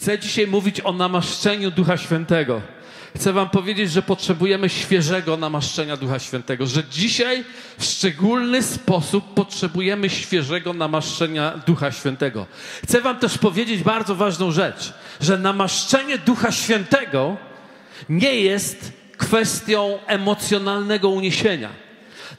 [0.00, 2.60] Chcę dzisiaj mówić o namaszczeniu Ducha Świętego.
[3.16, 7.44] Chcę Wam powiedzieć, że potrzebujemy świeżego namaszczenia Ducha Świętego, że dzisiaj
[7.78, 12.46] w szczególny sposób potrzebujemy świeżego namaszczenia Ducha Świętego.
[12.84, 17.36] Chcę Wam też powiedzieć bardzo ważną rzecz, że namaszczenie Ducha Świętego
[18.08, 21.68] nie jest kwestią emocjonalnego uniesienia.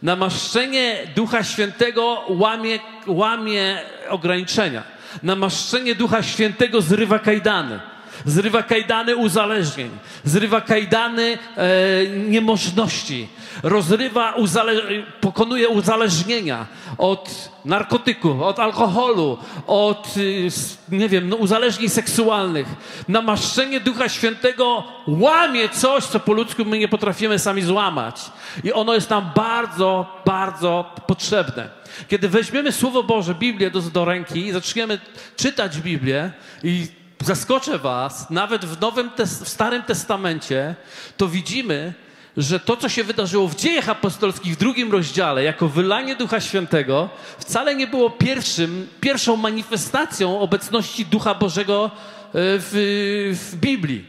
[0.04, 4.99] Namaszczenie Ducha Świętego łamie, łamie ograniczenia.
[5.24, 7.80] Namaszczenie Ducha Świętego zrywa kajdany.
[8.26, 9.90] Zrywa kajdany uzależnień,
[10.24, 11.68] zrywa kajdany e,
[12.10, 13.28] niemożności,
[13.64, 16.66] rozrywa, uzale- pokonuje uzależnienia
[16.98, 19.38] od narkotyków, od alkoholu,
[19.68, 20.50] od, y,
[20.90, 22.68] nie wiem, no, uzależnień seksualnych.
[23.08, 28.22] Namaszczenie Ducha Świętego łamie coś, co po ludzku my nie potrafimy sami złamać.
[28.64, 31.70] I ono jest nam bardzo, bardzo potrzebne.
[32.08, 35.00] Kiedy weźmiemy Słowo Boże, Biblię do, do ręki i zaczniemy
[35.36, 36.32] czytać Biblię
[36.64, 36.88] i
[37.24, 40.76] zaskoczę Was, nawet w, Nowym w Starym Testamencie,
[41.18, 41.94] to widzimy,
[42.38, 47.10] że to, co się wydarzyło w dziejach apostolskich w drugim rozdziale, jako wylanie Ducha Świętego,
[47.40, 54.06] wcale nie było pierwszym, pierwszą manifestacją obecności Ducha Bożego e, w, w Biblii.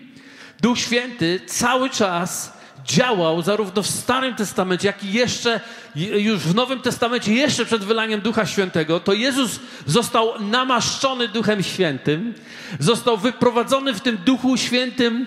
[0.61, 5.61] Duch Święty cały czas działał zarówno w Starym Testamencie, jak i jeszcze
[5.97, 12.35] już w Nowym Testamencie, jeszcze przed wylaniem Ducha Świętego, to Jezus został namaszczony Duchem Świętym,
[12.79, 15.27] został wyprowadzony w tym Duchu Świętym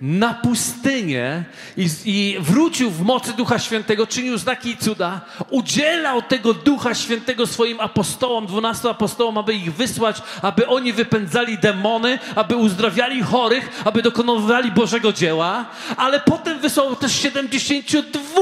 [0.00, 1.44] na pustynię
[1.76, 7.46] i, i wrócił w mocy Ducha Świętego, czynił znaki i cuda, udzielał tego Ducha Świętego
[7.46, 14.02] swoim apostołom, dwunastu apostołom, aby ich wysłać, aby oni wypędzali demony, aby uzdrawiali chorych, aby
[14.02, 15.64] dokonywali Bożego dzieła,
[15.96, 18.40] ale potem wysłał też 72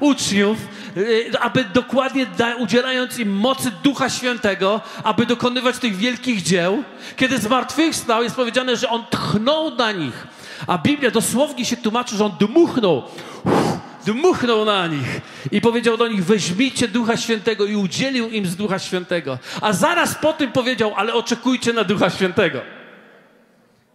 [0.00, 0.58] uczniów,
[0.96, 6.84] y, aby dokładnie da, udzielając im mocy Ducha Świętego, aby dokonywać tych wielkich dzieł.
[7.16, 10.26] Kiedy zmartwychwstał, jest powiedziane, że on tchnął na nich.
[10.66, 13.02] A Biblia dosłownie się tłumaczy, że on dmuchnął,
[14.06, 15.20] dmuchnął na nich
[15.52, 19.38] i powiedział do nich: Weźmijcie Ducha Świętego i udzielił im z Ducha Świętego.
[19.60, 22.60] A zaraz po tym powiedział: Ale oczekujcie na Ducha Świętego.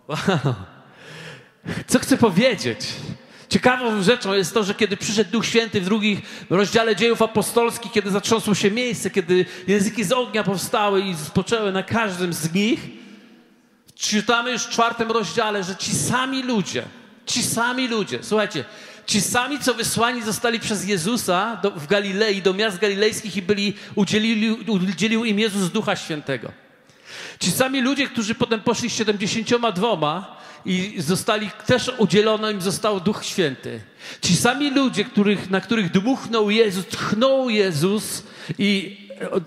[0.07, 0.17] Wow.
[1.87, 2.79] Co chcę powiedzieć?
[3.49, 8.11] Ciekawą rzeczą jest to, że kiedy przyszedł Duch Święty w drugim rozdziale dziejów apostolskich, kiedy
[8.11, 12.79] zatrząsło się miejsce, kiedy języki z ognia powstały i spoczęły na każdym z nich,
[13.97, 16.83] czytamy już w czwartym rozdziale, że ci sami ludzie,
[17.25, 18.65] ci sami ludzie, słuchajcie,
[19.07, 23.73] ci sami, co wysłani zostali przez Jezusa do, w Galilei, do miast galilejskich i byli,
[23.95, 26.51] udzielili, udzielił im Jezus Ducha Świętego.
[27.39, 33.25] Ci sami ludzie, którzy potem poszli z 72 i zostali, też udzielono im został Duch
[33.25, 33.81] Święty.
[34.21, 38.23] Ci sami ludzie, których, na których dmuchnął Jezus, tchnął Jezus
[38.59, 38.97] i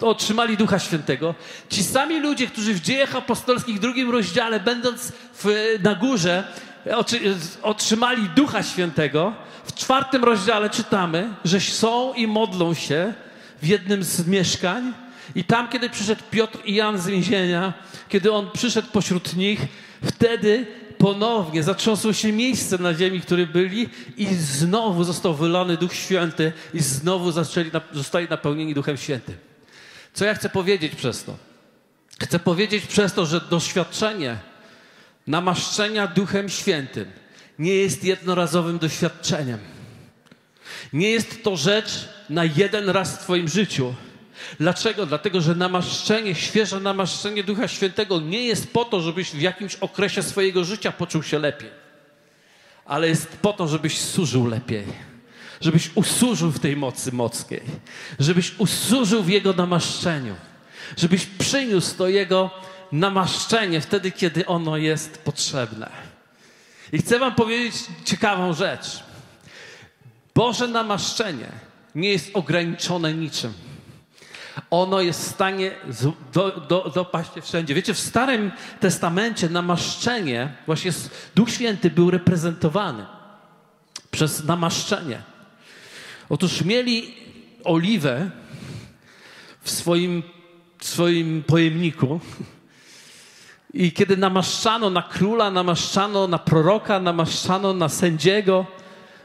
[0.01, 1.35] otrzymali Ducha Świętego.
[1.69, 6.45] Ci sami ludzie, którzy w dziejach apostolskich w drugim rozdziale, będąc w, na górze,
[6.87, 9.33] otrzy- otrzymali Ducha Świętego,
[9.65, 13.15] w czwartym rozdziale czytamy, że są i modlą się
[13.63, 14.93] w jednym z mieszkań.
[15.35, 17.73] I tam, kiedy przyszedł Piotr i Jan z więzienia,
[18.09, 19.61] kiedy on przyszedł pośród nich,
[20.05, 20.67] wtedy
[20.99, 26.53] ponownie zatrząsło się miejsce na ziemi, w którym byli i znowu został wylany Duch Święty
[26.75, 29.50] i znowu zaczęli, zostali napełnieni Duchem Świętym.
[30.15, 31.37] Co ja chcę powiedzieć przez to?
[32.22, 34.37] Chcę powiedzieć przez to, że doświadczenie
[35.26, 37.10] namaszczenia Duchem Świętym
[37.59, 39.59] nie jest jednorazowym doświadczeniem.
[40.93, 43.94] Nie jest to rzecz na jeden raz w Twoim życiu.
[44.59, 45.06] Dlaczego?
[45.06, 50.22] Dlatego, że namaszczenie, świeże namaszczenie Ducha Świętego nie jest po to, żebyś w jakimś okresie
[50.22, 51.71] swojego życia poczuł się lepiej,
[52.84, 55.09] ale jest po to, żebyś służył lepiej.
[55.60, 57.62] Żebyś usłużył w tej mocy mockiej,
[58.19, 60.34] żebyś usłużył w Jego namaszczeniu,
[60.97, 62.50] żebyś przyniósł to Jego
[62.93, 65.91] namaszczenie wtedy, kiedy ono jest potrzebne.
[66.93, 69.03] I chcę Wam powiedzieć ciekawą rzecz.
[70.34, 71.53] Boże namaszczenie
[71.94, 73.53] nie jest ograniczone niczym.
[74.71, 75.71] Ono jest w stanie
[76.32, 77.75] do, do, dopaść wszędzie.
[77.75, 80.92] Wiecie, w Starym Testamencie namaszczenie, właśnie
[81.34, 83.06] Duch Święty był reprezentowany
[84.10, 85.22] przez namaszczenie.
[86.30, 87.15] Otóż mieli
[87.65, 88.30] oliwę
[89.60, 90.22] w swoim,
[90.80, 92.21] swoim pojemniku
[93.74, 98.66] i kiedy namaszczano na króla, namaszczano na proroka, namaszczano na sędziego,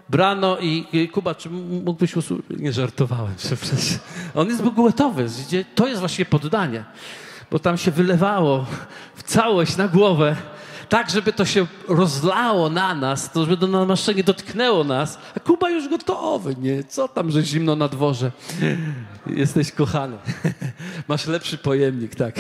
[0.10, 2.46] brano i, i Kuba, czy mógłbyś usłyszeć?
[2.50, 4.00] Nie żartowałem, przepraszam.
[4.36, 4.62] On jest
[5.38, 5.66] widzicie?
[5.76, 6.84] to jest właśnie poddanie,
[7.52, 8.66] bo tam się wylewało
[9.16, 10.36] w całość na głowę,
[10.90, 15.70] tak żeby to się rozlało na nas, to żeby to namaszczenie dotknęło nas, a Kuba
[15.70, 16.84] już gotowy, nie?
[16.84, 18.32] Co tam, że zimno na dworze?
[19.28, 20.18] Jesteś kochany.
[21.08, 22.36] Masz lepszy pojemnik, tak.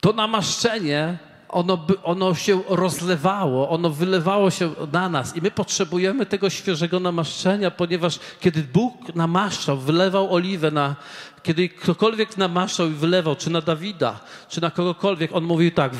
[0.00, 1.18] to namaszczenie,
[1.52, 7.70] ono, ono się rozlewało, ono wylewało się na nas i my potrzebujemy tego świeżego namaszczenia,
[7.70, 10.96] ponieważ kiedy Bóg namaszczał, wylewał oliwę na,
[11.42, 15.92] kiedy ktokolwiek namaszczał i wylewał, czy na Dawida, czy na kogokolwiek, on mówił tak,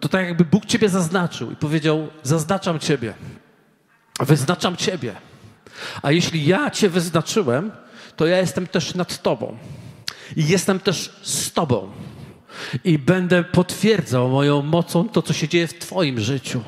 [0.00, 3.14] to tak jakby Bóg ciebie zaznaczył i powiedział, zaznaczam ciebie,
[4.20, 5.14] wyznaczam ciebie.
[6.02, 7.70] A jeśli ja cię wyznaczyłem,
[8.16, 9.58] to ja jestem też nad tobą.
[10.36, 11.90] I jestem też z tobą.
[12.84, 16.62] I będę potwierdzał moją mocą to, co się dzieje w twoim życiu.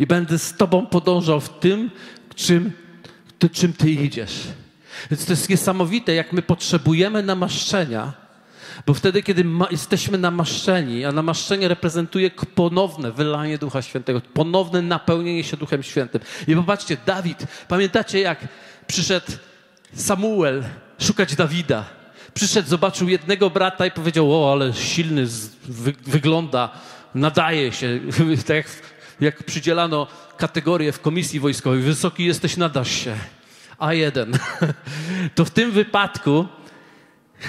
[0.00, 1.90] I będę z tobą podążał w tym,
[2.34, 2.72] czym
[3.38, 4.32] ty, czym ty idziesz.
[5.10, 8.12] Więc to jest niesamowite, jak my potrzebujemy namaszczenia,
[8.86, 15.44] bo wtedy, kiedy ma, jesteśmy namaszczeni, a namaszczenie reprezentuje ponowne wylanie Ducha Świętego, ponowne napełnienie
[15.44, 16.20] się Duchem Świętym.
[16.48, 18.48] I popatrzcie, Dawid, pamiętacie jak
[18.86, 19.32] przyszedł
[19.94, 20.64] Samuel
[20.98, 21.97] szukać Dawida?
[22.38, 25.26] Przyszedł, zobaczył jednego brata i powiedział: O, ale silny
[25.68, 26.70] wy, wygląda,
[27.14, 28.00] nadaje się.
[28.46, 28.66] tak jak,
[29.20, 30.06] jak przydzielano
[30.36, 33.16] kategorię w komisji wojskowej: Wysoki jesteś, nadasz się.
[33.78, 34.38] A1.
[35.34, 36.46] to w tym wypadku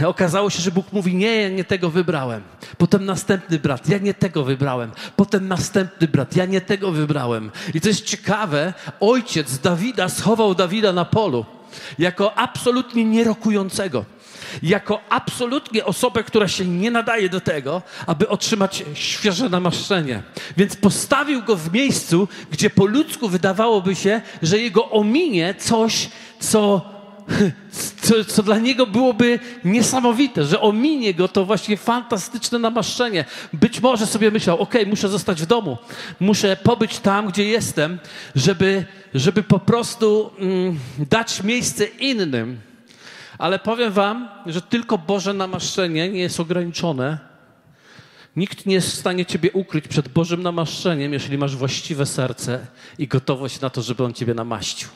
[0.05, 2.41] Okazało się, że Bóg mówi: Nie, ja nie tego wybrałem.
[2.77, 4.91] Potem następny brat: Ja nie tego wybrałem.
[5.15, 7.51] Potem następny brat: Ja nie tego wybrałem.
[7.73, 11.45] I to jest ciekawe, ojciec Dawida schował Dawida na polu
[11.99, 14.05] jako absolutnie nierokującego.
[14.63, 20.23] Jako absolutnie osobę, która się nie nadaje do tego, aby otrzymać świeże namaszczenie.
[20.57, 26.09] Więc postawił go w miejscu, gdzie po ludzku wydawałoby się, że jego ominie coś,
[26.39, 26.81] co
[28.01, 33.25] co, co, dla niego byłoby niesamowite, że ominie go to właśnie fantastyczne namaszczenie.
[33.53, 35.77] Być może sobie myślał, ok, muszę zostać w domu,
[36.19, 37.99] muszę pobyć tam, gdzie jestem,
[38.35, 42.68] żeby, żeby po prostu mm, dać miejsce innym.
[43.39, 47.17] Ale powiem wam, że tylko Boże namaszczenie nie jest ograniczone.
[48.35, 53.07] Nikt nie jest w stanie ciebie ukryć przed Bożym namaszczeniem, jeżeli masz właściwe serce i
[53.07, 54.89] gotowość na to, żeby On ciebie namaścił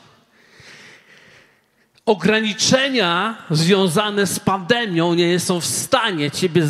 [2.06, 6.68] ograniczenia związane z pandemią nie są w stanie ciebie,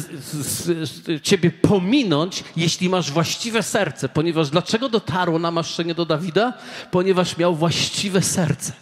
[1.23, 4.09] ciebie pominąć, jeśli masz właściwe serce.
[4.09, 6.53] Ponieważ dlaczego dotarło namaszczenie do Dawida?
[6.91, 8.73] Ponieważ miał właściwe serce.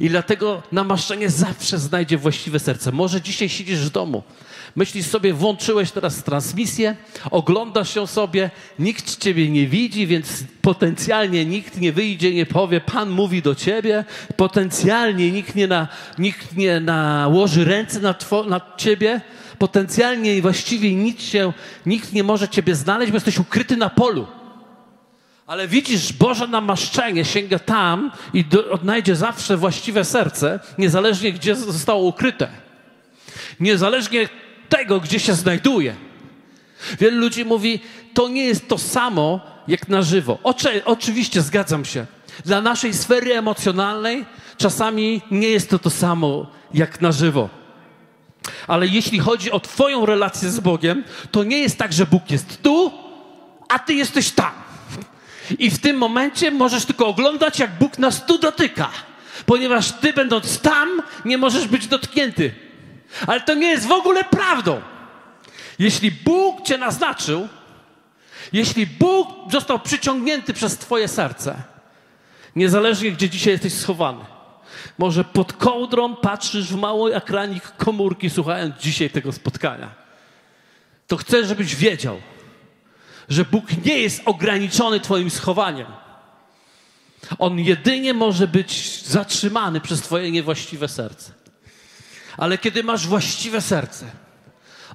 [0.00, 2.92] I dlatego namaszczenie zawsze znajdzie właściwe serce.
[2.92, 4.22] Może dzisiaj siedzisz w domu,
[4.76, 6.96] Myślisz sobie, włączyłeś teraz transmisję,
[7.30, 13.10] oglądasz ją sobie, nikt ciebie nie widzi, więc potencjalnie nikt nie wyjdzie, nie powie, Pan
[13.10, 14.04] mówi do ciebie,
[14.36, 15.88] potencjalnie nikt nie, na,
[16.18, 19.20] nikt nie nałoży ręce na, two, na ciebie,
[19.58, 21.52] potencjalnie i właściwie nic się,
[21.86, 24.26] nikt nie może ciebie znaleźć, bo jesteś ukryty na polu.
[25.46, 32.04] Ale widzisz, Boże namaszczenie sięga tam i do, odnajdzie zawsze właściwe serce, niezależnie gdzie zostało
[32.04, 32.48] ukryte.
[33.60, 34.28] Niezależnie
[34.68, 35.94] tego, gdzie się znajduje.
[37.00, 37.80] Wielu ludzi mówi,
[38.14, 40.38] to nie jest to samo jak na żywo.
[40.42, 42.06] Oczy, oczywiście zgadzam się.
[42.44, 44.24] Dla naszej sfery emocjonalnej
[44.56, 47.48] czasami nie jest to to samo jak na żywo.
[48.66, 52.62] Ale jeśli chodzi o Twoją relację z Bogiem, to nie jest tak, że Bóg jest
[52.62, 52.92] tu,
[53.68, 54.63] a Ty jesteś tam.
[55.58, 58.90] I w tym momencie możesz tylko oglądać, jak Bóg nas tu dotyka,
[59.46, 62.54] ponieważ Ty, będąc tam, nie możesz być dotknięty.
[63.26, 64.80] Ale to nie jest w ogóle prawdą.
[65.78, 67.48] Jeśli Bóg cię naznaczył,
[68.52, 71.62] jeśli Bóg został przyciągnięty przez Twoje serce,
[72.56, 74.24] niezależnie gdzie dzisiaj jesteś schowany,
[74.98, 79.90] może pod kołdrą patrzysz w mały ekranik komórki, słuchając dzisiaj tego spotkania,
[81.06, 82.20] to chcę, żebyś wiedział,
[83.28, 85.86] że Bóg nie jest ograniczony Twoim schowaniem.
[87.38, 91.32] On jedynie może być zatrzymany przez Twoje niewłaściwe serce.
[92.36, 94.06] Ale kiedy masz właściwe serce,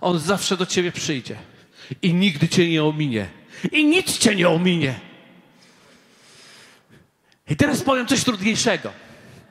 [0.01, 1.35] On zawsze do ciebie przyjdzie
[2.01, 3.29] i nigdy cię nie ominie.
[3.71, 4.99] I nic cię nie ominie.
[7.49, 8.91] I teraz powiem coś trudniejszego,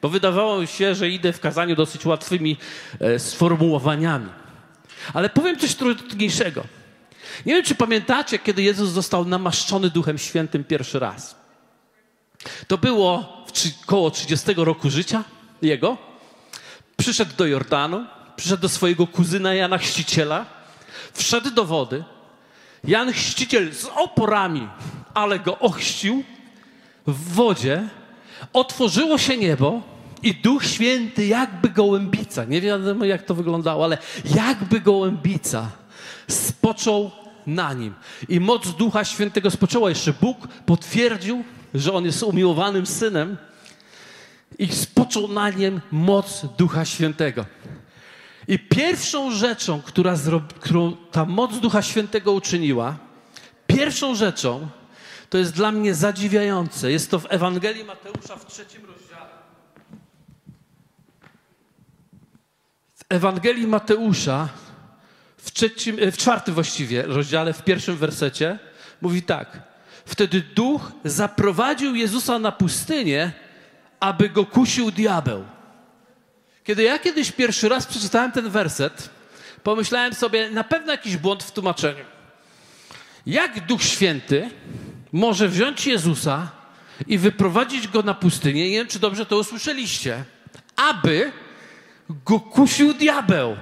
[0.03, 2.57] bo wydawało mi się, że idę w kazaniu dosyć łatwymi
[3.01, 4.29] e, sformułowaniami.
[5.15, 6.65] Ale powiem coś trudniejszego.
[7.47, 11.37] Nie wiem, czy pamiętacie, kiedy Jezus został namaszczony Duchem Świętym pierwszy raz.
[12.67, 15.25] To było w koło 30 roku życia
[15.63, 15.97] Jego
[16.97, 18.07] przyszedł do Jordanu,
[18.37, 20.47] przyszedł do swojego kuzyna Jana Chrzciciela,
[21.13, 22.05] wszedł do wody.
[22.85, 24.69] Jan Chrzciciel z oporami,
[25.15, 26.25] ale go ochrzcił
[27.07, 27.89] w wodzie.
[28.53, 29.83] Otworzyło się niebo
[30.23, 35.71] i Duch Święty jakby gołębica, nie wiadomo jak to wyglądało, ale jakby gołębica
[36.29, 37.11] spoczął
[37.47, 37.95] na nim.
[38.29, 39.89] I moc Ducha Świętego spoczęła.
[39.89, 41.45] Jeszcze Bóg potwierdził,
[41.75, 43.37] że on jest umiłowanym synem
[44.59, 47.45] i spoczął na nim moc Ducha Świętego.
[48.49, 50.15] I pierwszą rzeczą, która
[50.61, 52.97] którą ta moc Ducha Świętego uczyniła,
[53.67, 54.69] pierwszą rzeczą,
[55.31, 56.93] to jest dla mnie zadziwiające.
[56.93, 59.31] Jest to w Ewangelii Mateusza w trzecim rozdziale.
[62.95, 64.49] W Ewangelii Mateusza
[65.39, 68.59] w, trzecim, w czwartym właściwie rozdziale, w pierwszym wersecie,
[69.01, 69.63] mówi tak.
[70.07, 73.33] Wtedy duch zaprowadził Jezusa na pustynię,
[74.01, 75.45] aby go kusił diabeł.
[76.65, 79.11] Kiedy ja kiedyś pierwszy raz przeczytałem ten werset,
[79.63, 82.05] pomyślałem sobie, na pewno jakiś błąd w tłumaczeniu.
[83.27, 84.51] Jak Duch Święty
[85.13, 86.51] może wziąć Jezusa
[87.07, 90.25] i wyprowadzić go na pustynię, nie wiem, czy dobrze to usłyszeliście,
[90.77, 91.33] aby
[92.27, 93.57] go kusił diabeł.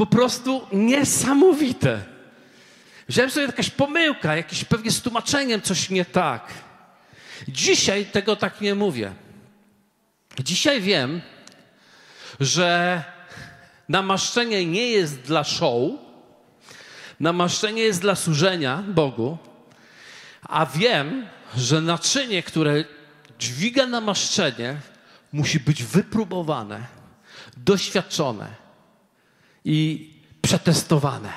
[0.00, 2.02] Po prostu niesamowite.
[3.08, 6.48] Wziąłem sobie jakaś pomyłka, jakieś pewnie z tłumaczeniem coś nie tak.
[7.48, 9.12] Dzisiaj tego tak nie mówię.
[10.38, 11.20] Dzisiaj wiem,
[12.40, 13.02] że
[13.88, 15.90] namaszczenie nie jest dla show,
[17.20, 19.38] namaszczenie jest dla służenia Bogu,
[20.42, 21.26] a wiem,
[21.56, 22.84] że naczynie, które
[23.38, 24.76] dźwiga namaszczenie,
[25.32, 26.86] musi być wypróbowane,
[27.56, 28.59] doświadczone
[29.64, 30.10] i
[30.42, 31.32] przetestowane.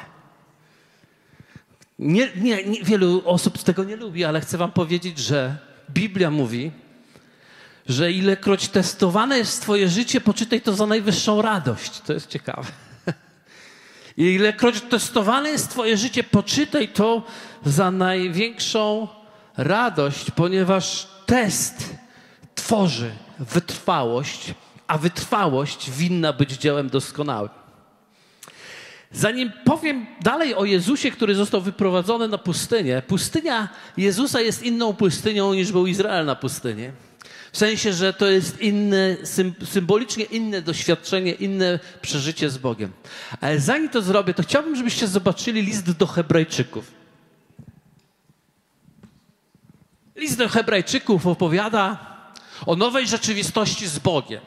[1.99, 5.57] Nie, nie, nie, wielu osób tego nie lubi, ale chcę Wam powiedzieć, że
[5.89, 6.71] Biblia mówi,
[7.85, 12.01] że ilekroć testowane jest Twoje życie, poczytaj to za najwyższą radość.
[12.01, 12.67] To jest ciekawe.
[14.17, 17.23] I ilekroć testowane jest Twoje życie, poczytaj to
[17.65, 19.07] za największą
[19.57, 21.95] radość, ponieważ test
[22.55, 24.53] tworzy wytrwałość,
[24.87, 27.62] a wytrwałość winna być dziełem doskonałym.
[29.13, 35.53] Zanim powiem dalej o Jezusie, który został wyprowadzony na pustynię, pustynia Jezusa jest inną pustynią
[35.53, 36.89] niż był Izrael na pustyni.
[37.51, 39.17] W sensie, że to jest inne,
[39.65, 42.91] symbolicznie inne doświadczenie, inne przeżycie z Bogiem.
[43.41, 46.91] Ale zanim to zrobię, to chciałbym, żebyście zobaczyli list do Hebrajczyków.
[50.15, 52.13] List do Hebrajczyków opowiada
[52.65, 54.41] o nowej rzeczywistości z Bogiem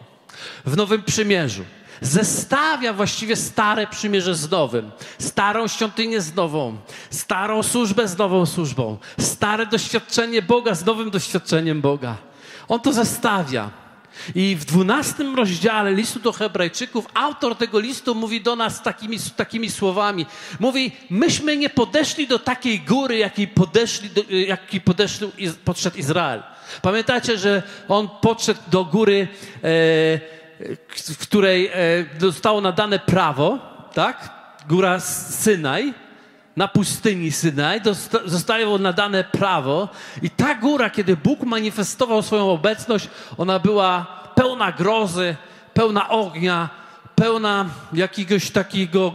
[0.65, 1.65] w Nowym Przymierzu
[2.01, 6.77] zestawia właściwie stare przymierze z nowym, starą świątynię z nową,
[7.11, 12.17] starą służbę z nową służbą, stare doświadczenie Boga z nowym doświadczeniem Boga.
[12.69, 13.71] On to zestawia.
[14.35, 19.71] I w dwunastym rozdziale listu do Hebrajczyków autor tego listu mówi do nas takimi, takimi
[19.71, 20.27] słowami.
[20.61, 25.31] Mówi, myśmy nie podeszli do takiej góry, jakiej, podeszli, do, jakiej podeszli,
[25.65, 26.43] podszedł Izrael.
[26.83, 29.29] Pamiętacie, że on podszedł do góry
[29.65, 30.37] e,
[30.91, 31.73] w której e,
[32.19, 33.59] zostało nadane prawo,
[33.95, 34.31] tak?
[34.69, 35.95] Góra Synaj,
[36.57, 37.81] na pustyni Synaj
[38.25, 39.89] zostało nadane prawo
[40.23, 43.09] i ta góra, kiedy Bóg manifestował swoją obecność,
[43.39, 45.37] ona była pełna grozy,
[45.75, 46.69] pełna ognia,
[47.15, 49.15] pełna jakiegoś takiego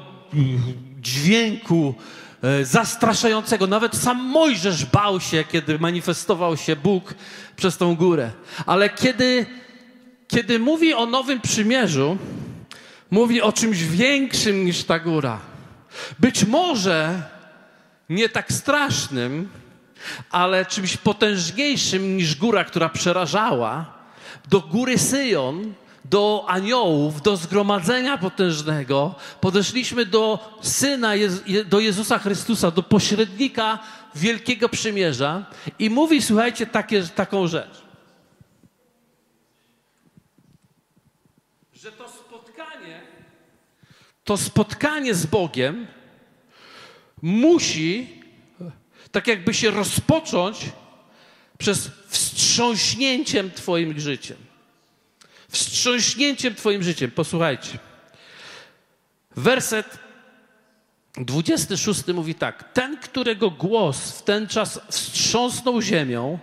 [1.02, 1.96] dźwięku
[2.44, 3.68] e, zastraszającego.
[3.68, 7.14] Nawet sam Mojżesz bał się, kiedy manifestował się Bóg
[7.56, 8.32] przez tą górę.
[8.66, 9.46] Ale kiedy
[10.32, 12.18] kiedy mówi o Nowym Przymierzu,
[13.12, 15.40] mówi o czymś większym niż ta góra.
[16.20, 17.24] Być może
[18.10, 19.50] nie tak strasznym,
[20.30, 23.94] ale czymś potężniejszym niż góra, która przerażała.
[24.50, 25.74] Do góry Syjon,
[26.06, 31.12] do aniołów, do zgromadzenia potężnego, podeszliśmy do Syna,
[31.66, 33.80] do Jezusa Chrystusa, do pośrednika
[34.16, 35.46] Wielkiego Przymierza
[35.80, 37.91] i mówi, słuchajcie, takie, taką rzecz.
[44.24, 45.88] To spotkanie z Bogiem
[47.22, 48.22] musi
[49.12, 50.58] tak jakby się rozpocząć
[51.58, 54.38] przez wstrząśnięciem Twoim życiem.
[55.50, 57.12] Wstrząśnięciem Twoim życiem.
[57.12, 57.80] Posłuchajcie.
[59.36, 60.00] Werset
[61.14, 62.74] 26 mówi tak.
[62.74, 66.40] Ten, którego głos w ten czas wstrząsnął ziemią,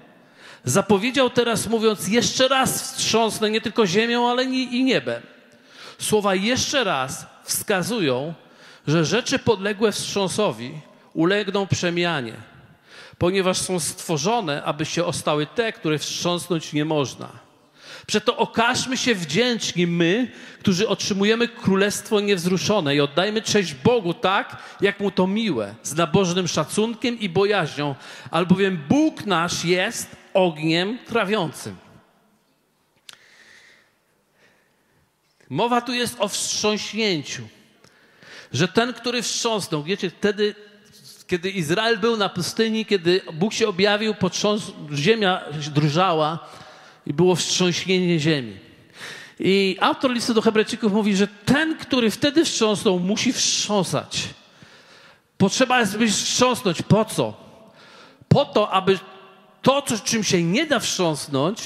[0.64, 5.22] zapowiedział teraz mówiąc, jeszcze raz wstrząsnę nie tylko ziemią, ale i niebem.
[5.98, 8.34] Słowa jeszcze raz wskazują,
[8.86, 10.80] że rzeczy podległe wstrząsowi
[11.14, 12.32] ulegną przemianie,
[13.18, 17.28] ponieważ są stworzone, aby się ostały te, które wstrząsnąć nie można.
[18.06, 25.00] Przeto okażmy się wdzięczni my, którzy otrzymujemy królestwo niewzruszone i oddajmy cześć Bogu tak, jak
[25.00, 27.94] mu to miłe, z nabożnym szacunkiem i bojaźnią,
[28.30, 31.87] albowiem Bóg nasz jest ogniem trawiącym.
[35.50, 37.42] Mowa tu jest o wstrząśnięciu.
[38.52, 40.54] Że ten, który wstrząsnął, wiecie, wtedy,
[41.26, 44.62] kiedy Izrael był na pustyni, kiedy Bóg się objawił, potrząs,
[44.94, 45.40] ziemia
[45.74, 46.38] drżała
[47.06, 48.56] i było wstrząśnienie ziemi.
[49.40, 54.22] I autor listu do Hebrajczyków mówi, że ten, który wtedy wstrząsnął, musi wstrząsać.
[55.38, 56.82] Potrzeba jest by wstrząsnąć.
[56.82, 57.34] Po co?
[58.28, 58.98] Po to, aby
[59.62, 61.60] to, czym się nie da wstrząsnąć,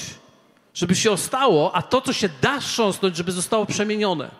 [0.73, 4.31] żeby się ostało, a to, co się da wstrząsnąć, żeby zostało przemienione.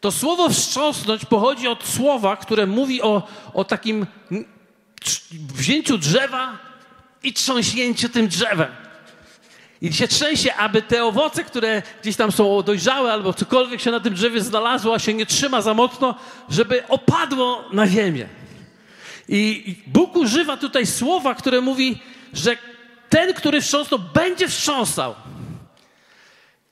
[0.00, 3.22] To słowo wstrząsnąć pochodzi od słowa, które mówi o,
[3.54, 4.06] o takim
[5.54, 6.58] wzięciu drzewa
[7.22, 8.68] i trząśnięciu tym drzewem.
[9.82, 14.00] I się trzęsie, aby te owoce, które gdzieś tam są dojrzałe albo cokolwiek się na
[14.00, 16.14] tym drzewie znalazło, a się nie trzyma za mocno,
[16.50, 18.28] żeby opadło na ziemię.
[19.28, 22.00] I Bóg używa tutaj słowa, które mówi,
[22.32, 22.56] że
[23.12, 25.14] ten, który wstrząsnął, będzie wstrząsał.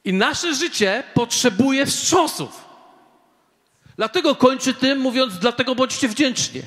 [0.05, 2.65] I nasze życie potrzebuje wstrząsów.
[3.97, 6.63] Dlatego kończy tym, mówiąc, dlatego bądźcie wdzięczni.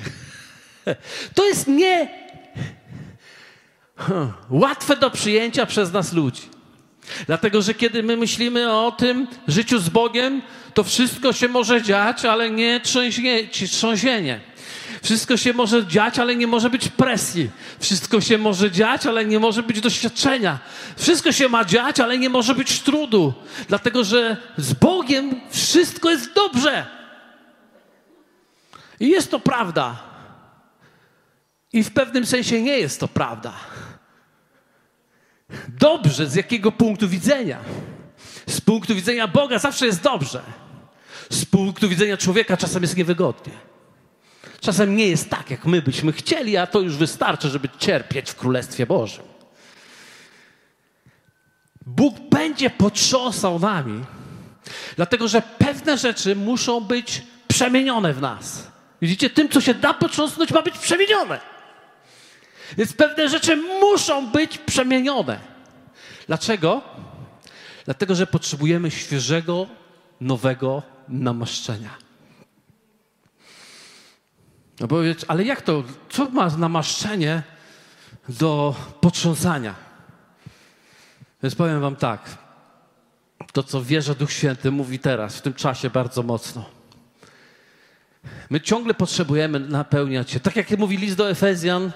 [1.34, 2.24] To jest nie
[4.50, 6.42] łatwe do przyjęcia przez nas ludzi.
[7.26, 10.42] Dlatego, że kiedy my myślimy o tym życiu z Bogiem,
[10.74, 12.80] to wszystko się może dziać, ale nie
[13.70, 14.40] trząsienie.
[15.04, 17.50] Wszystko się może dziać, ale nie może być presji.
[17.80, 20.58] Wszystko się może dziać, ale nie może być doświadczenia.
[20.96, 23.34] Wszystko się ma dziać, ale nie może być trudu.
[23.68, 26.86] Dlatego, że z Bogiem wszystko jest dobrze.
[29.00, 29.96] I jest to prawda.
[31.72, 33.52] I w pewnym sensie nie jest to prawda.
[35.68, 37.58] Dobrze z jakiego punktu widzenia?
[38.46, 40.42] Z punktu widzenia Boga zawsze jest dobrze.
[41.30, 43.73] Z punktu widzenia człowieka czasem jest niewygodnie.
[44.64, 48.34] Czasem nie jest tak, jak my byśmy chcieli, a to już wystarczy, żeby cierpieć w
[48.34, 49.24] Królestwie Bożym.
[51.86, 54.04] Bóg będzie potrząsał nami,
[54.96, 58.70] dlatego że pewne rzeczy muszą być przemienione w nas.
[59.02, 61.40] Widzicie, tym, co się da potrząsnąć, ma być przemienione.
[62.76, 65.38] Więc pewne rzeczy muszą być przemienione.
[66.26, 66.82] Dlaczego?
[67.84, 69.66] Dlatego, że potrzebujemy świeżego,
[70.20, 72.03] nowego namaszczenia.
[74.80, 74.88] No
[75.28, 75.82] ale jak to?
[76.10, 77.42] Co ma namaszczenie
[78.28, 79.74] do potrząsania?
[81.42, 82.38] Więc powiem wam tak.
[83.52, 86.64] To, co wierzę Duch Święty mówi teraz, w tym czasie bardzo mocno.
[88.50, 90.40] My ciągle potrzebujemy napełniać się.
[90.40, 91.92] Tak jak mówi list do Efezjan,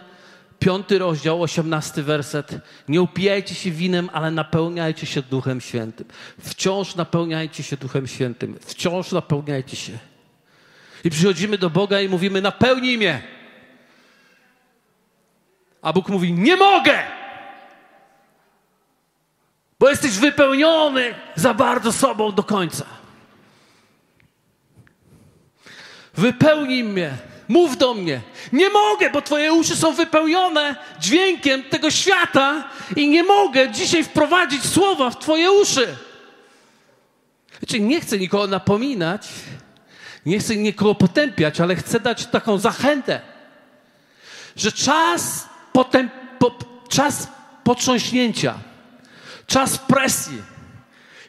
[0.58, 2.54] piąty rozdział, osiemnasty werset.
[2.88, 6.06] Nie upijajcie się winem, ale napełniajcie się Duchem Świętym.
[6.40, 8.58] Wciąż napełniajcie się Duchem Świętym.
[8.60, 9.98] Wciąż napełniajcie się.
[11.04, 13.22] I przychodzimy do Boga i mówimy: napełnij mnie.
[15.82, 16.98] A Bóg mówi: nie mogę.
[19.78, 22.84] Bo jesteś wypełniony za bardzo sobą do końca.
[26.14, 27.10] Wypełnij mnie.
[27.48, 28.20] Mów do mnie.
[28.52, 34.64] Nie mogę, bo Twoje uszy są wypełnione dźwiękiem tego świata i nie mogę dzisiaj wprowadzić
[34.64, 35.96] słowa w Twoje uszy.
[37.60, 39.28] Wiecie, nie chcę nikogo napominać,
[40.26, 43.20] nie chcę nikogo potępiać, ale chcę dać taką zachętę,
[44.56, 47.28] że czas, potem, po, czas
[47.64, 48.54] potrząśnięcia,
[49.46, 50.42] czas presji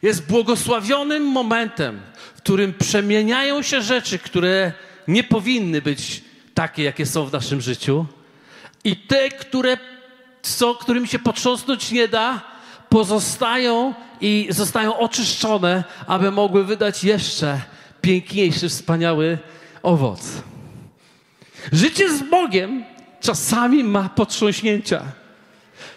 [0.01, 2.01] jest błogosławionym momentem,
[2.35, 4.73] w którym przemieniają się rzeczy, które
[5.07, 6.23] nie powinny być
[6.53, 8.05] takie, jakie są w naszym życiu.
[8.83, 9.77] I te, które
[10.41, 12.41] są, którym się potrząsnąć nie da,
[12.89, 17.61] pozostają i zostają oczyszczone, aby mogły wydać jeszcze
[18.01, 19.37] piękniejszy, wspaniały
[19.83, 20.21] owoc.
[21.71, 22.83] Życie z Bogiem
[23.19, 25.03] czasami ma potrząśnięcia.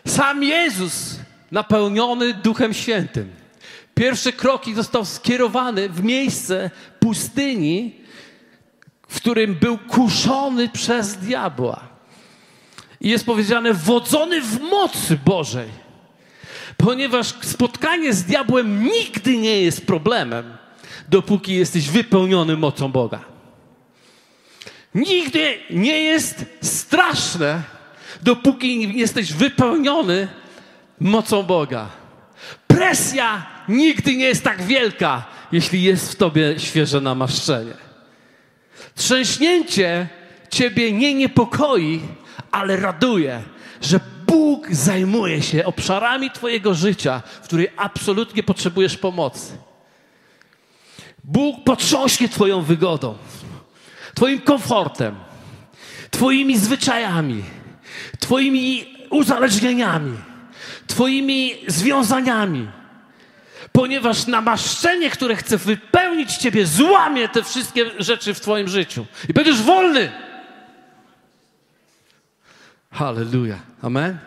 [0.06, 1.18] Sam Jezus,
[1.50, 3.30] napełniony Duchem Świętym,
[3.94, 7.94] pierwsze kroki został skierowany w miejsce pustyni,
[9.08, 11.80] w którym był kuszony przez diabła.
[13.00, 15.68] I jest powiedziane, wodzony w mocy Bożej.
[16.76, 20.56] Ponieważ spotkanie z diabłem nigdy nie jest problemem,
[21.12, 23.20] dopóki jesteś wypełniony mocą Boga.
[24.94, 27.62] Nigdy nie jest straszne,
[28.22, 30.28] dopóki jesteś wypełniony
[31.00, 31.88] mocą Boga.
[32.66, 37.74] Presja nigdy nie jest tak wielka, jeśli jest w tobie świeże namaszczenie.
[38.94, 40.08] Trzęśnięcie
[40.50, 42.00] ciebie nie niepokoi,
[42.50, 43.42] ale raduje,
[43.80, 49.71] że Bóg zajmuje się obszarami Twojego życia, w których absolutnie potrzebujesz pomocy.
[51.24, 53.18] Bóg potrząśnie Twoją wygodą,
[54.14, 55.16] Twoim komfortem,
[56.10, 57.42] Twoimi zwyczajami,
[58.18, 60.18] Twoimi uzależnieniami,
[60.86, 62.68] Twoimi związaniami
[63.72, 69.06] ponieważ namaszczenie, które chce wypełnić Ciebie, złamie te wszystkie rzeczy w Twoim życiu.
[69.28, 70.12] I będziesz wolny.
[72.90, 73.58] Halleluja.
[73.82, 74.18] Amen.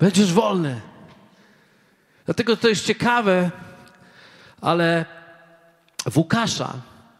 [0.00, 0.80] Będziesz wolny.
[2.24, 3.50] Dlatego to jest ciekawe,
[4.60, 5.04] Ale
[6.16, 6.74] Łukasza,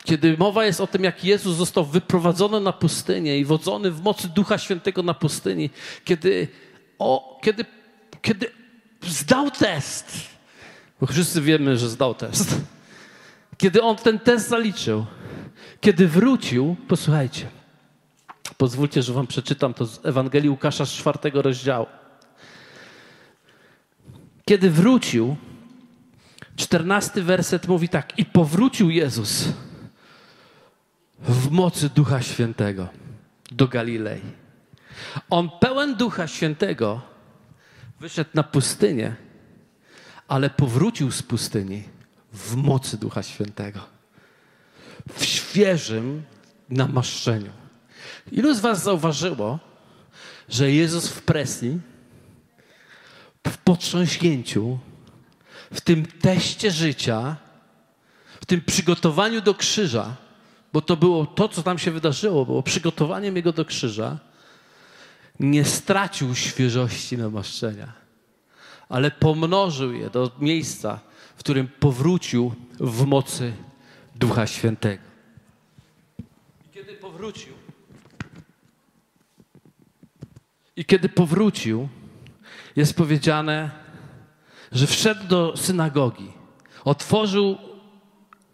[0.04, 4.28] kiedy mowa jest o tym, jak Jezus został wyprowadzony na pustynię i wodzony w mocy
[4.28, 5.70] Ducha Świętego na pustyni,
[6.04, 6.48] kiedy,
[6.98, 7.64] o, kiedy,
[8.22, 8.50] kiedy
[9.02, 10.12] zdał test,
[11.00, 12.60] bo wszyscy wiemy, że zdał test,
[13.58, 15.06] kiedy on ten test zaliczył,
[15.80, 17.46] kiedy wrócił, posłuchajcie,
[18.56, 21.86] pozwólcie, że wam przeczytam to z Ewangelii Łukasza z czwartego rozdziału.
[24.44, 25.36] Kiedy wrócił,
[26.58, 29.44] czternasty werset mówi tak, i powrócił Jezus
[31.18, 32.88] w mocy Ducha Świętego
[33.50, 34.20] do Galilei.
[35.30, 37.00] On pełen Ducha Świętego
[38.00, 39.16] wyszedł na pustynię,
[40.28, 41.82] ale powrócił z pustyni
[42.32, 43.80] w mocy Ducha Świętego.
[45.12, 46.22] W świeżym
[46.68, 47.52] namaszczeniu.
[48.32, 49.58] Ilu z Was zauważyło,
[50.48, 51.80] że Jezus w presji,
[53.46, 54.78] w potrząśnięciu,
[55.72, 57.36] w tym teście życia,
[58.40, 60.16] w tym przygotowaniu do krzyża,
[60.72, 64.18] bo to było to, co tam się wydarzyło, było przygotowaniem Jego do krzyża,
[65.40, 67.92] nie stracił świeżości namaszczenia,
[68.88, 71.00] ale pomnożył je do miejsca,
[71.36, 73.52] w którym powrócił w mocy
[74.16, 75.02] Ducha Świętego.
[76.66, 77.52] I kiedy powrócił,
[80.76, 81.88] i kiedy powrócił,
[82.76, 83.70] jest powiedziane,
[84.72, 86.32] że wszedł do synagogi,
[86.84, 87.58] otworzył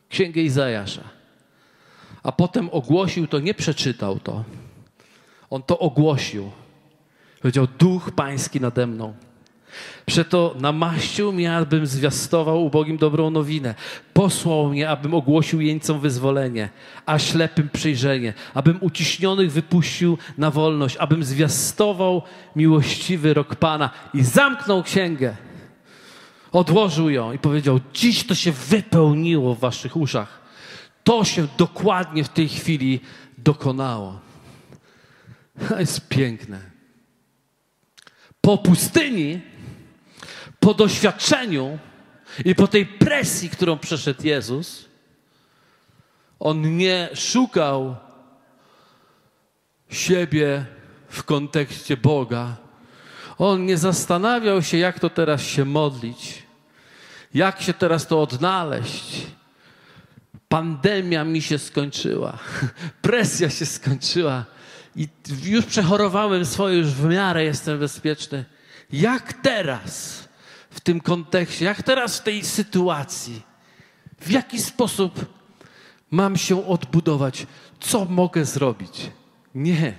[0.08, 1.02] księgę Izajasza,
[2.22, 4.44] a potem ogłosił to, nie przeczytał to.
[5.50, 6.50] On to ogłosił.
[7.42, 9.14] Powiedział: Duch Pański nade mną.
[10.06, 13.74] Przeto namaścił mnie, abym zwiastował ubogim dobrą nowinę.
[14.12, 16.68] Posłał mnie, abym ogłosił jeńcom wyzwolenie,
[17.06, 22.22] a ślepym przyjrzenie, abym uciśnionych wypuścił na wolność, abym zwiastował
[22.56, 25.36] miłościwy rok Pana i zamknął księgę.
[26.54, 30.40] Odłożył ją i powiedział: Dziś to się wypełniło w waszych uszach.
[31.04, 33.00] To się dokładnie w tej chwili
[33.38, 34.20] dokonało.
[35.68, 36.70] To jest piękne.
[38.40, 39.40] Po pustyni
[40.64, 41.78] po doświadczeniu
[42.44, 44.88] i po tej presji, którą przeszedł Jezus,
[46.40, 47.96] on nie szukał
[49.88, 50.66] siebie
[51.08, 52.56] w kontekście Boga.
[53.38, 56.43] On nie zastanawiał się, jak to teraz się modlić,
[57.34, 59.26] jak się teraz to odnaleźć.
[60.48, 62.38] Pandemia mi się skończyła,
[63.02, 64.44] presja się skończyła
[64.96, 65.08] i
[65.42, 68.44] już przechorowałem swoje, już w miarę jestem bezpieczny.
[68.92, 70.24] Jak teraz?
[70.74, 73.42] w tym kontekście, jak teraz w tej sytuacji,
[74.20, 75.26] w jaki sposób
[76.10, 77.46] mam się odbudować,
[77.80, 79.10] co mogę zrobić.
[79.54, 79.98] Nie.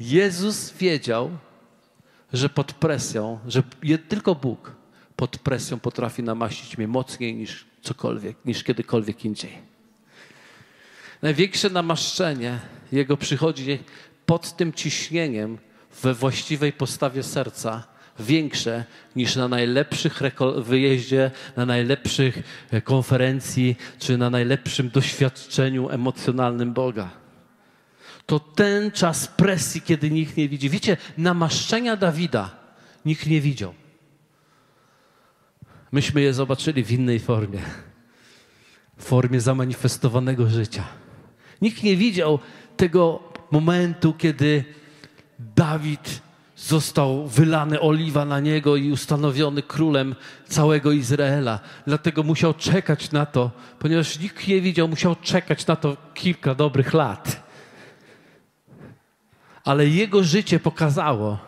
[0.00, 1.30] Jezus wiedział,
[2.32, 3.62] że pod presją, że
[4.08, 4.72] tylko Bóg
[5.22, 9.58] pod presją potrafi namaścić mnie mocniej niż cokolwiek, niż kiedykolwiek indziej.
[11.22, 12.58] Największe namaszczenie
[12.92, 13.78] Jego przychodzi
[14.26, 15.58] pod tym ciśnieniem
[16.02, 17.84] we właściwej postawie serca,
[18.18, 18.84] większe
[19.16, 20.20] niż na najlepszych
[20.56, 22.38] wyjeździe, na najlepszych
[22.70, 27.10] e, konferencji, czy na najlepszym doświadczeniu emocjonalnym Boga.
[28.26, 30.70] To ten czas presji, kiedy nikt nie widzi.
[30.70, 32.50] Wiecie, namaszczenia Dawida
[33.04, 33.81] nikt nie widział.
[35.92, 37.60] Myśmy je zobaczyli w innej formie.
[38.96, 40.84] W formie zamanifestowanego życia.
[41.62, 42.38] Nikt nie widział
[42.76, 44.64] tego momentu, kiedy
[45.56, 46.22] Dawid
[46.56, 50.14] został wylany oliwa na niego i ustanowiony królem
[50.48, 51.60] całego Izraela.
[51.86, 56.92] Dlatego musiał czekać na to, ponieważ nikt nie widział, musiał czekać na to kilka dobrych
[56.92, 57.42] lat.
[59.64, 61.38] Ale jego życie pokazało,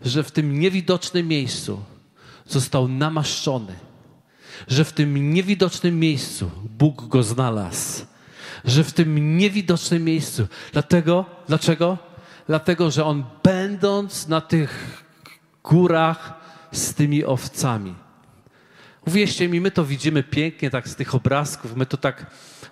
[0.00, 1.82] że w tym niewidocznym miejscu
[2.46, 3.74] został namaszczony,
[4.68, 8.04] że w tym niewidocznym miejscu Bóg go znalazł,
[8.64, 10.46] że w tym niewidocznym miejscu.
[10.72, 11.98] Dlatego, dlaczego?
[12.46, 15.04] dlatego że on będąc na tych
[15.64, 16.40] górach
[16.72, 17.94] z tymi owcami.
[19.06, 22.26] Uwierzcie mi, my to widzimy pięknie tak z tych obrazków, my to tak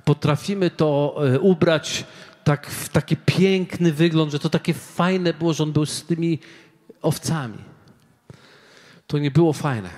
[0.04, 2.04] potrafimy to e, ubrać
[2.44, 6.38] tak w taki piękny wygląd, że to takie fajne było, że on był z tymi
[7.02, 7.58] owcami.
[9.12, 9.90] To nie było fajne.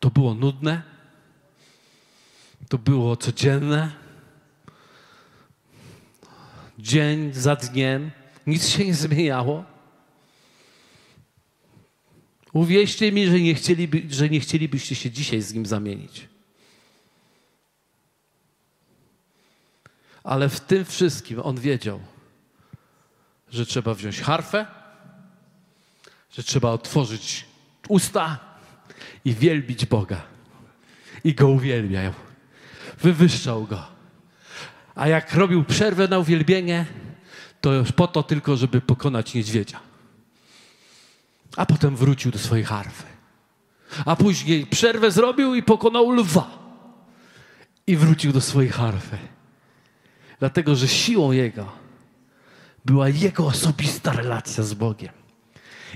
[0.00, 0.82] To było nudne.
[2.68, 3.92] To było codzienne
[6.78, 8.10] dzień za dniem,
[8.46, 9.64] nic się nie zmieniało.
[12.52, 16.28] Uwierzcie mi, że nie, chcieliby, że nie chcielibyście się dzisiaj z nim zamienić.
[20.24, 22.00] Ale w tym wszystkim on wiedział,
[23.50, 24.77] że trzeba wziąć harfę,
[26.30, 27.44] że trzeba otworzyć
[27.88, 28.38] usta
[29.24, 30.22] i wielbić Boga.
[31.24, 32.12] I go uwielbiał.
[33.00, 33.86] Wywyższał go.
[34.94, 36.86] A jak robił przerwę na uwielbienie,
[37.60, 39.80] to już po to tylko, żeby pokonać niedźwiedzia.
[41.56, 43.04] A potem wrócił do swojej harfy.
[44.04, 46.58] A później przerwę zrobił i pokonał lwa.
[47.86, 49.18] I wrócił do swojej harfy.
[50.38, 51.72] Dlatego, że siłą jego
[52.84, 55.17] była jego osobista relacja z Bogiem.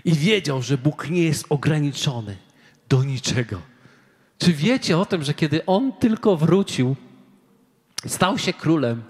[0.05, 2.37] I wiedział, że Bóg nie jest ograniczony
[2.89, 3.61] do niczego.
[4.39, 6.97] Czy wiecie o tym, że kiedy on tylko wrócił,
[8.07, 9.03] stał się królem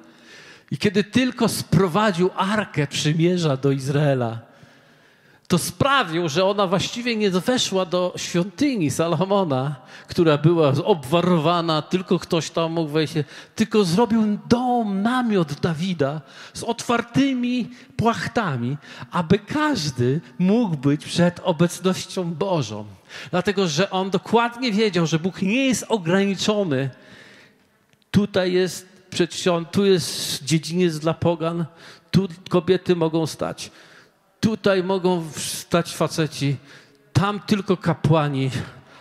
[0.70, 4.51] i kiedy tylko sprowadził arkę przymierza do Izraela,
[5.48, 9.76] to sprawił, że ona właściwie nie weszła do świątyni Salomona,
[10.08, 13.14] która była obwarowana, tylko ktoś tam mógł wejść,
[13.54, 16.20] tylko zrobił dom, namiot Dawida
[16.54, 18.76] z otwartymi płachtami,
[19.10, 22.84] aby każdy mógł być przed obecnością Bożą.
[23.30, 26.90] Dlatego, że on dokładnie wiedział, że Bóg nie jest ograniczony.
[28.10, 31.64] Tutaj jest przedsiąg, tu jest dziedziniec dla pogan,
[32.10, 33.70] tu kobiety mogą stać
[34.42, 36.56] Tutaj mogą stać faceci,
[37.12, 38.50] tam tylko kapłani,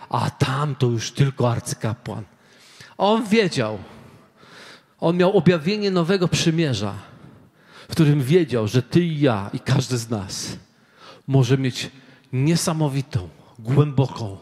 [0.08, 2.24] a tam to już tylko arcykapłan.
[2.98, 3.78] On wiedział,
[5.00, 6.94] on miał objawienie nowego przymierza,
[7.88, 10.56] w którym wiedział, że ty i ja i każdy z nas
[11.26, 11.90] może mieć
[12.32, 13.28] niesamowitą,
[13.58, 14.36] głęboką,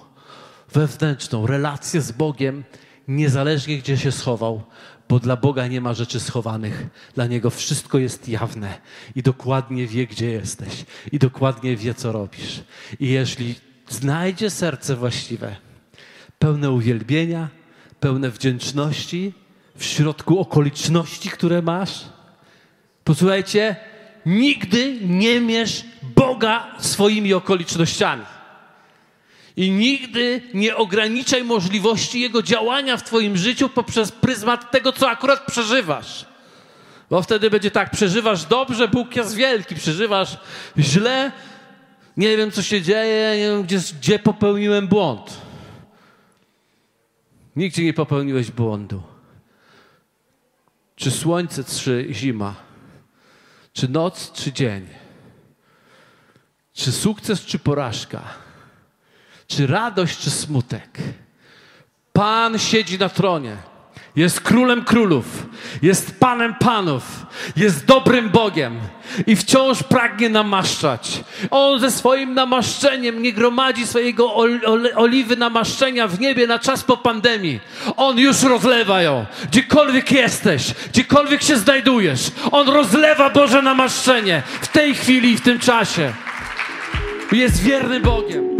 [0.73, 2.65] wewnętrzną relację z Bogiem,
[3.09, 4.63] niezależnie gdzie się schował,
[5.11, 6.87] bo dla Boga nie ma rzeczy schowanych.
[7.15, 8.79] Dla Niego wszystko jest jawne
[9.17, 12.61] i dokładnie wie, gdzie jesteś i dokładnie wie, co robisz.
[13.01, 13.55] I jeśli
[13.89, 15.57] znajdzie serce właściwe,
[16.39, 17.49] pełne uwielbienia,
[18.01, 19.33] pełne wdzięczności
[19.77, 22.05] w środku okoliczności, które masz,
[23.05, 23.77] posłuchajcie,
[24.27, 25.85] nigdy nie mierz
[26.17, 28.23] Boga swoimi okolicznościami.
[29.61, 35.47] I nigdy nie ograniczaj możliwości Jego działania w Twoim życiu poprzez pryzmat tego, co akurat
[35.47, 36.27] przeżywasz.
[37.11, 40.39] Bo wtedy będzie tak, przeżywasz dobrze, Bóg jest wielki, przeżywasz
[40.79, 41.33] źle,
[42.17, 45.41] nie wiem, co się dzieje, nie wiem, gdzie, gdzie popełniłem błąd.
[47.57, 49.03] Nigdzie nie popełniłeś błędu.
[50.97, 52.55] Czy słońce, czy zima,
[53.73, 54.87] czy noc, czy dzień,
[56.73, 58.50] czy sukces, czy porażka
[59.51, 60.89] czy radość, czy smutek.
[62.13, 63.57] Pan siedzi na tronie.
[64.17, 65.25] Jest królem królów,
[65.83, 67.03] jest panem panów,
[67.57, 68.81] jest dobrym Bogiem
[69.27, 71.25] i wciąż pragnie namaszczać.
[71.51, 76.85] On ze swoim namaszczeniem nie gromadzi swojego ol, ol, oliwy namaszczenia w niebie na czas
[76.85, 77.61] po pandemii.
[77.97, 79.27] On już rozlewa ją.
[79.51, 85.59] Gdziekolwiek jesteś, gdziekolwiek się znajdujesz, On rozlewa Boże namaszczenie w tej chwili i w tym
[85.59, 86.13] czasie.
[87.33, 88.60] Jest wierny Bogiem.